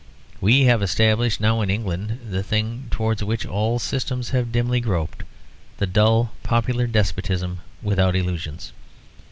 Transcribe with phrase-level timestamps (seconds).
[0.41, 5.21] We have established now in England, the thing towards which all systems have dimly groped,
[5.77, 8.73] the dull popular despotism without illusions.